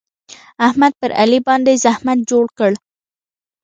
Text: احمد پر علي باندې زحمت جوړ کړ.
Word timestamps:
احمد 0.67 0.91
پر 0.99 1.11
علي 1.21 1.39
باندې 1.47 1.73
زحمت 1.85 2.19
جوړ 2.29 2.45
کړ. 2.57 2.71